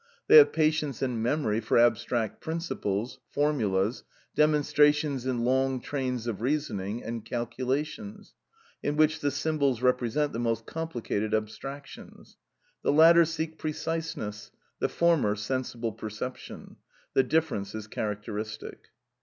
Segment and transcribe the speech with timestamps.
[0.27, 7.03] They have patience and memory for abstract principles, formulas, demonstrations in long trains of reasoning,
[7.03, 8.33] and calculations,
[8.81, 12.37] in which the symbols represent the most complicated abstractions.
[12.81, 16.77] The latter seek preciseness, the former sensible perception.
[17.13, 18.87] The difference is characteristic.